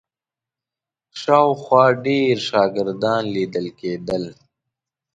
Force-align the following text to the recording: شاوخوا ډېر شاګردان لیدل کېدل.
شاوخوا 1.21 1.83
ډېر 2.05 2.35
شاګردان 2.47 3.23
لیدل 3.35 3.67
کېدل. 3.79 4.23